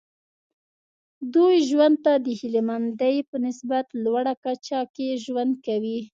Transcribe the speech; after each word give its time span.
دوی 1.33 1.55
ژوند 1.69 1.95
ته 2.05 2.13
د 2.25 2.27
هیله 2.39 2.61
مندۍ 2.67 3.17
په 3.29 3.35
نسبتا 3.45 3.95
لوړه 4.03 4.33
کچه 4.43 4.79
کې 4.95 5.07
ژوند 5.23 5.53
کوي. 5.65 5.99